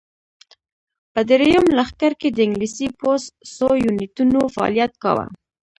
په 1.13 1.21
درېیم 1.29 1.65
لښکر 1.77 2.11
کې 2.21 2.29
د 2.31 2.37
انګلیسي 2.47 2.87
پوځ 2.99 3.21
څو 3.55 3.67
یونیټونو 3.85 4.39
فعالیت 4.53 4.93
کاوه. 5.03 5.25